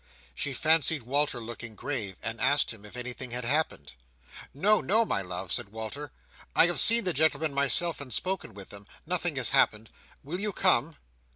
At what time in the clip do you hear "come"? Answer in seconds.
10.53-10.95